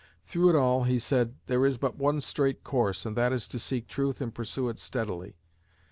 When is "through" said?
0.25-0.49